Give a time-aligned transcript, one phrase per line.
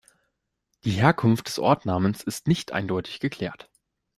[0.83, 3.69] Die Herkunft des Ortsnamens ist nicht eindeutig geklärt.